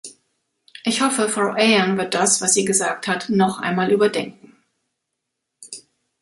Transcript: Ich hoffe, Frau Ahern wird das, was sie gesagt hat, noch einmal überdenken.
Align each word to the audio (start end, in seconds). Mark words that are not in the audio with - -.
Ich 0.83 1.01
hoffe, 1.03 1.29
Frau 1.29 1.51
Ahern 1.51 1.95
wird 1.95 2.15
das, 2.15 2.41
was 2.41 2.55
sie 2.55 2.65
gesagt 2.65 3.07
hat, 3.07 3.29
noch 3.29 3.59
einmal 3.59 3.91
überdenken. 3.91 4.57